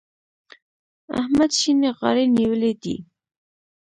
[1.19, 2.95] احمد شينې غاړې نيولی دی.